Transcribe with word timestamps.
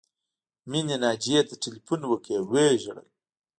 مینې 0.69 0.95
ناجیې 1.03 1.41
ته 1.49 1.55
ټیلیفون 1.63 2.01
وکړ 2.05 2.31
او 2.39 2.43
وژړل 2.51 3.07